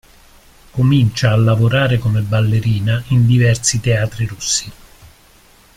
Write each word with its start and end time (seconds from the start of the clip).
Comincia 0.71 1.29
a 1.31 1.35
lavorare 1.37 1.99
come 1.99 2.21
ballerina 2.21 3.03
in 3.09 3.27
diversi 3.27 3.79
teatri 3.79 4.25
russi. 4.25 4.71